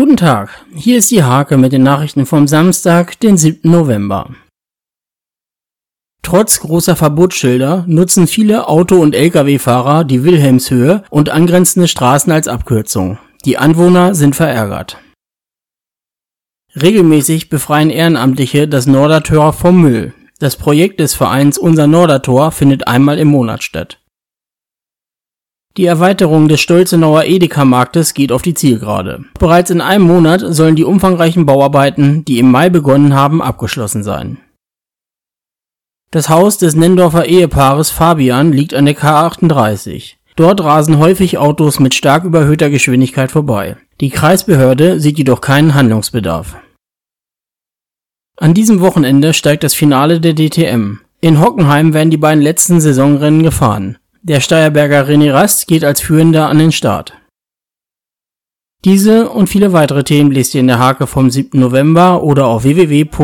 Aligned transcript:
Guten 0.00 0.16
Tag, 0.16 0.64
hier 0.74 0.96
ist 0.96 1.10
die 1.10 1.24
Hake 1.24 1.58
mit 1.58 1.72
den 1.72 1.82
Nachrichten 1.82 2.24
vom 2.24 2.48
Samstag, 2.48 3.20
den 3.20 3.36
7. 3.36 3.70
November. 3.70 4.30
Trotz 6.22 6.60
großer 6.60 6.96
Verbotsschilder 6.96 7.84
nutzen 7.86 8.26
viele 8.26 8.66
Auto- 8.66 8.98
und 8.98 9.14
Lkw-Fahrer 9.14 10.04
die 10.04 10.24
Wilhelmshöhe 10.24 11.04
und 11.10 11.28
angrenzende 11.28 11.86
Straßen 11.86 12.32
als 12.32 12.48
Abkürzung. 12.48 13.18
Die 13.44 13.58
Anwohner 13.58 14.14
sind 14.14 14.34
verärgert. 14.34 14.96
Regelmäßig 16.74 17.50
befreien 17.50 17.90
Ehrenamtliche 17.90 18.68
das 18.68 18.86
Nordertor 18.86 19.52
vom 19.52 19.82
Müll. 19.82 20.14
Das 20.38 20.56
Projekt 20.56 21.00
des 21.00 21.12
Vereins 21.12 21.58
Unser 21.58 21.86
Nordertor 21.86 22.52
findet 22.52 22.88
einmal 22.88 23.18
im 23.18 23.28
Monat 23.28 23.62
statt. 23.62 23.99
Die 25.76 25.86
Erweiterung 25.86 26.48
des 26.48 26.60
Stolzenauer 26.60 27.24
Edeka-Marktes 27.24 28.14
geht 28.14 28.32
auf 28.32 28.42
die 28.42 28.54
Zielgerade. 28.54 29.24
Bereits 29.38 29.70
in 29.70 29.80
einem 29.80 30.04
Monat 30.04 30.42
sollen 30.48 30.74
die 30.74 30.84
umfangreichen 30.84 31.46
Bauarbeiten, 31.46 32.24
die 32.24 32.40
im 32.40 32.50
Mai 32.50 32.70
begonnen 32.70 33.14
haben, 33.14 33.40
abgeschlossen 33.40 34.02
sein. 34.02 34.38
Das 36.10 36.28
Haus 36.28 36.58
des 36.58 36.74
Nendorfer 36.74 37.26
Ehepaares 37.26 37.90
Fabian 37.90 38.52
liegt 38.52 38.74
an 38.74 38.84
der 38.84 38.96
K38. 38.96 40.14
Dort 40.34 40.60
rasen 40.60 40.98
häufig 40.98 41.38
Autos 41.38 41.78
mit 41.78 41.94
stark 41.94 42.24
überhöhter 42.24 42.68
Geschwindigkeit 42.68 43.30
vorbei. 43.30 43.76
Die 44.00 44.10
Kreisbehörde 44.10 44.98
sieht 44.98 45.18
jedoch 45.18 45.40
keinen 45.40 45.74
Handlungsbedarf. 45.74 46.56
An 48.36 48.54
diesem 48.54 48.80
Wochenende 48.80 49.34
steigt 49.34 49.62
das 49.62 49.74
Finale 49.74 50.20
der 50.20 50.34
DTM. 50.34 50.98
In 51.20 51.40
Hockenheim 51.40 51.94
werden 51.94 52.10
die 52.10 52.16
beiden 52.16 52.42
letzten 52.42 52.80
Saisonrennen 52.80 53.44
gefahren. 53.44 53.98
Der 54.22 54.40
Steierberger 54.40 55.08
René 55.08 55.32
Rast 55.32 55.66
geht 55.66 55.82
als 55.82 56.02
Führender 56.02 56.48
an 56.48 56.58
den 56.58 56.72
Start. 56.72 57.14
Diese 58.84 59.30
und 59.30 59.46
viele 59.46 59.72
weitere 59.72 60.04
Themen 60.04 60.30
lest 60.30 60.54
ihr 60.54 60.60
in 60.60 60.66
der 60.66 60.78
Hake 60.78 61.06
vom 61.06 61.30
7. 61.30 61.58
November 61.58 62.22
oder 62.22 62.44
auf 62.46 62.64
www.diehake.de. 62.64 63.18